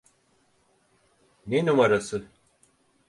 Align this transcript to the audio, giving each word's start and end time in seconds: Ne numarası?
Ne 1.47 1.65
numarası? 1.65 2.27